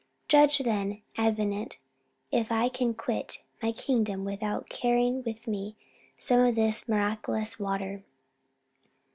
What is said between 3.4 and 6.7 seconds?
my kingdom without carrying with me some of